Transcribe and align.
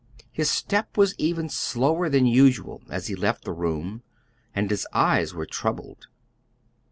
His 0.31 0.49
step 0.49 0.97
was 0.97 1.13
even 1.19 1.47
slower 1.47 2.09
than 2.09 2.25
usual 2.25 2.81
as 2.89 3.05
he 3.05 3.13
left 3.13 3.45
the 3.45 3.53
room, 3.53 4.01
and 4.55 4.67
his 4.71 4.87
eyes 4.93 5.35
were 5.35 5.45
troubled. 5.45 6.07